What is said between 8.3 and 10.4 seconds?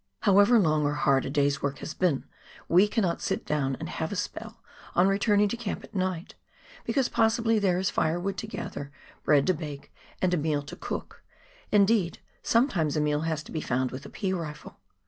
to gather, bread to bake, and a